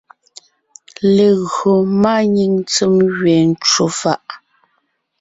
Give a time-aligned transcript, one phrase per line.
[1.15, 4.23] Légÿo máanyìŋ ntsèm gẅeen ncwò fàʼ,